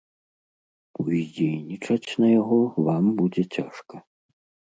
[1.01, 3.95] Уздзейнічаць на яго вам будзе цяжка.